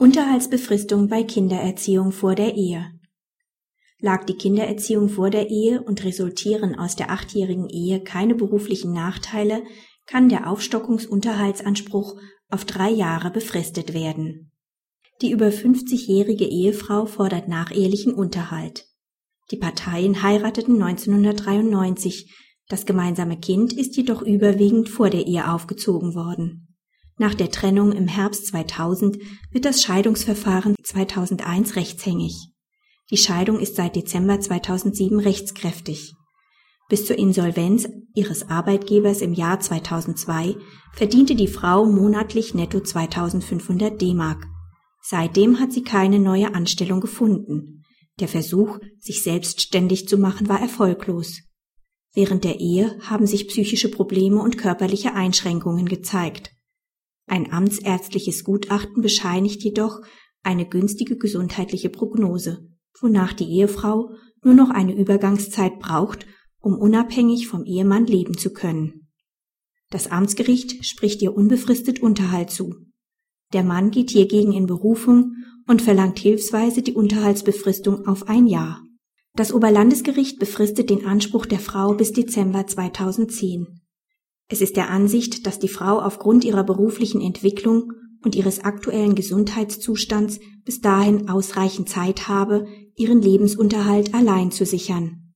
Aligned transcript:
Unterhaltsbefristung 0.00 1.08
bei 1.08 1.24
Kindererziehung 1.24 2.10
vor 2.10 2.34
der 2.34 2.54
Ehe. 2.54 2.90
Lag 3.98 4.24
die 4.24 4.32
Kindererziehung 4.32 5.10
vor 5.10 5.28
der 5.28 5.50
Ehe 5.50 5.82
und 5.82 6.04
resultieren 6.04 6.74
aus 6.74 6.96
der 6.96 7.10
achtjährigen 7.10 7.68
Ehe 7.68 8.02
keine 8.02 8.34
beruflichen 8.34 8.94
Nachteile, 8.94 9.62
kann 10.06 10.30
der 10.30 10.48
Aufstockungsunterhaltsanspruch 10.48 12.18
auf 12.48 12.64
drei 12.64 12.88
Jahre 12.88 13.30
befristet 13.30 13.92
werden. 13.92 14.50
Die 15.20 15.32
über 15.32 15.48
50-jährige 15.48 16.46
Ehefrau 16.46 17.04
fordert 17.04 17.48
nachehelichen 17.48 18.14
Unterhalt. 18.14 18.86
Die 19.50 19.58
Parteien 19.58 20.22
heirateten 20.22 20.82
1993, 20.82 22.34
das 22.68 22.86
gemeinsame 22.86 23.38
Kind 23.38 23.74
ist 23.74 23.98
jedoch 23.98 24.22
überwiegend 24.22 24.88
vor 24.88 25.10
der 25.10 25.26
Ehe 25.26 25.52
aufgezogen 25.52 26.14
worden. 26.14 26.69
Nach 27.20 27.34
der 27.34 27.50
Trennung 27.50 27.92
im 27.92 28.08
Herbst 28.08 28.46
2000 28.46 29.18
wird 29.50 29.66
das 29.66 29.82
Scheidungsverfahren 29.82 30.74
2001 30.82 31.76
rechtshängig. 31.76 32.48
Die 33.10 33.18
Scheidung 33.18 33.60
ist 33.60 33.76
seit 33.76 33.94
Dezember 33.94 34.40
2007 34.40 35.20
rechtskräftig. 35.20 36.14
Bis 36.88 37.04
zur 37.04 37.18
Insolvenz 37.18 37.86
ihres 38.14 38.48
Arbeitgebers 38.48 39.20
im 39.20 39.34
Jahr 39.34 39.60
2002 39.60 40.56
verdiente 40.94 41.34
die 41.34 41.46
Frau 41.46 41.84
monatlich 41.84 42.54
netto 42.54 42.80
2500 42.80 44.00
D-Mark. 44.00 44.46
Seitdem 45.02 45.60
hat 45.60 45.74
sie 45.74 45.82
keine 45.82 46.20
neue 46.20 46.54
Anstellung 46.54 47.02
gefunden. 47.02 47.84
Der 48.18 48.28
Versuch, 48.28 48.78
sich 48.98 49.22
selbstständig 49.22 50.08
zu 50.08 50.16
machen, 50.16 50.48
war 50.48 50.58
erfolglos. 50.58 51.40
Während 52.14 52.44
der 52.44 52.60
Ehe 52.60 52.98
haben 53.02 53.26
sich 53.26 53.46
psychische 53.48 53.90
Probleme 53.90 54.40
und 54.40 54.56
körperliche 54.56 55.12
Einschränkungen 55.12 55.84
gezeigt. 55.84 56.52
Ein 57.30 57.52
amtsärztliches 57.52 58.42
Gutachten 58.42 59.02
bescheinigt 59.02 59.62
jedoch 59.62 60.00
eine 60.42 60.66
günstige 60.66 61.16
gesundheitliche 61.16 61.88
Prognose, 61.88 62.66
wonach 63.00 63.32
die 63.32 63.44
Ehefrau 63.44 64.10
nur 64.42 64.54
noch 64.54 64.70
eine 64.70 64.96
Übergangszeit 64.96 65.78
braucht, 65.78 66.26
um 66.60 66.76
unabhängig 66.76 67.46
vom 67.46 67.64
Ehemann 67.64 68.06
leben 68.06 68.36
zu 68.36 68.52
können. 68.52 69.06
Das 69.90 70.10
Amtsgericht 70.10 70.84
spricht 70.84 71.22
ihr 71.22 71.32
unbefristet 71.32 72.02
Unterhalt 72.02 72.50
zu. 72.50 72.74
Der 73.52 73.62
Mann 73.62 73.92
geht 73.92 74.10
hiergegen 74.10 74.52
in 74.52 74.66
Berufung 74.66 75.36
und 75.68 75.82
verlangt 75.82 76.18
hilfsweise 76.18 76.82
die 76.82 76.94
Unterhaltsbefristung 76.94 78.08
auf 78.08 78.28
ein 78.28 78.48
Jahr. 78.48 78.82
Das 79.34 79.52
Oberlandesgericht 79.52 80.40
befristet 80.40 80.90
den 80.90 81.06
Anspruch 81.06 81.46
der 81.46 81.60
Frau 81.60 81.94
bis 81.94 82.10
Dezember 82.10 82.66
2010. 82.66 83.79
Es 84.50 84.60
ist 84.60 84.76
der 84.76 84.90
Ansicht, 84.90 85.46
dass 85.46 85.60
die 85.60 85.68
Frau 85.68 86.00
aufgrund 86.00 86.44
ihrer 86.44 86.64
beruflichen 86.64 87.20
Entwicklung 87.20 87.92
und 88.24 88.34
ihres 88.34 88.58
aktuellen 88.64 89.14
Gesundheitszustands 89.14 90.40
bis 90.64 90.80
dahin 90.80 91.30
ausreichend 91.30 91.88
Zeit 91.88 92.26
habe, 92.26 92.66
ihren 92.96 93.22
Lebensunterhalt 93.22 94.12
allein 94.12 94.50
zu 94.50 94.66
sichern. 94.66 95.34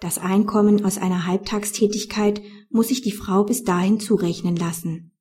Das 0.00 0.16
Einkommen 0.16 0.86
aus 0.86 0.96
einer 0.96 1.26
Halbtagstätigkeit 1.26 2.40
muss 2.70 2.88
sich 2.88 3.02
die 3.02 3.12
Frau 3.12 3.44
bis 3.44 3.62
dahin 3.62 4.00
zurechnen 4.00 4.56
lassen. 4.56 5.12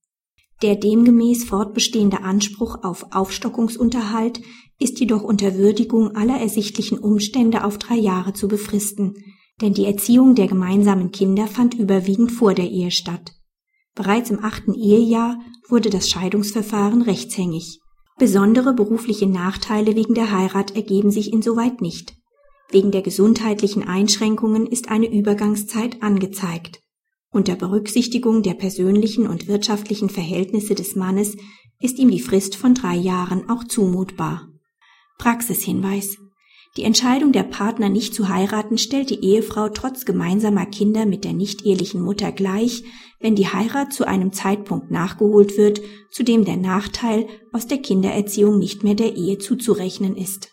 Der 0.62 0.78
demgemäß 0.78 1.44
fortbestehende 1.44 2.22
Anspruch 2.22 2.84
auf 2.84 3.08
Aufstockungsunterhalt 3.12 4.42
ist 4.80 4.98
jedoch 5.02 5.24
unter 5.24 5.56
Würdigung 5.56 6.16
aller 6.16 6.40
ersichtlichen 6.40 6.98
Umstände 6.98 7.66
auf 7.66 7.78
drei 7.78 7.96
Jahre 7.96 8.32
zu 8.32 8.48
befristen, 8.48 9.14
denn 9.62 9.74
die 9.74 9.86
Erziehung 9.86 10.36
der 10.36 10.48
gemeinsamen 10.48 11.12
Kinder 11.12 11.48
fand 11.48 11.74
überwiegend 11.74 12.32
vor 12.32 12.54
der 12.54 12.70
Ehe 12.70 12.92
statt. 12.92 13.34
Bereits 13.96 14.30
im 14.30 14.44
achten 14.44 14.74
Ehejahr 14.74 15.40
wurde 15.68 15.90
das 15.90 16.10
Scheidungsverfahren 16.10 17.02
rechtshängig. 17.02 17.80
Besondere 18.18 18.74
berufliche 18.74 19.28
Nachteile 19.28 19.96
wegen 19.96 20.14
der 20.14 20.32
Heirat 20.32 20.76
ergeben 20.76 21.12
sich 21.12 21.34
insoweit 21.34 21.82
nicht. 21.82 22.14
Wegen 22.72 22.92
der 22.92 23.02
gesundheitlichen 23.02 23.88
Einschränkungen 23.88 24.68
ist 24.68 24.90
eine 24.90 25.12
Übergangszeit 25.12 26.02
angezeigt. 26.04 26.80
Unter 27.32 27.56
Berücksichtigung 27.56 28.44
der 28.44 28.54
persönlichen 28.54 29.28
und 29.28 29.48
wirtschaftlichen 29.48 30.10
Verhältnisse 30.10 30.76
des 30.76 30.96
Mannes 30.96 31.36
ist 31.80 32.00
ihm 32.00 32.12
die 32.12 32.20
Frist 32.20 32.56
von 32.56 32.74
drei 32.74 32.96
Jahren 32.96 33.50
auch 33.50 33.64
zumutbar. 33.64 34.48
Praxishinweis 35.18 36.18
die 36.78 36.84
Entscheidung 36.84 37.32
der 37.32 37.44
Partner 37.44 37.90
nicht 37.90 38.14
zu 38.14 38.30
heiraten 38.30 38.78
stellt 38.78 39.10
die 39.10 39.24
Ehefrau 39.24 39.70
trotz 39.70 40.06
gemeinsamer 40.06 40.66
Kinder 40.66 41.06
mit 41.06 41.24
der 41.24 41.34
nicht-ehelichen 41.34 42.02
Mutter 42.02 42.32
gleich, 42.32 42.84
wenn 43.20 43.36
die 43.36 43.48
Heirat 43.48 43.92
zu 43.92 44.08
einem 44.08 44.32
Zeitpunkt 44.32 44.92
nachgeholt 44.92 45.58
wird, 45.58 45.82
zu 46.12 46.24
dem 46.24 46.46
der 46.46 46.58
Nachteil 46.58 47.28
aus 47.52 47.68
der 47.68 47.80
Kindererziehung 47.80 48.60
nicht 48.60 48.84
mehr 48.84 48.96
der 48.96 49.16
Ehe 49.16 49.40
zuzurechnen 49.40 50.16
ist 50.16 50.52